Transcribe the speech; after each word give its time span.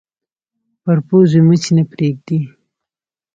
پر 0.83 0.97
پوزې 1.07 1.39
مچ 1.47 1.63
نه 1.75 1.83
پرېږدي 1.91 2.39